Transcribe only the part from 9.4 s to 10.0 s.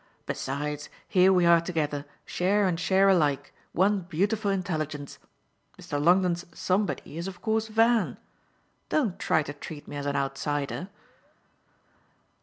to treat me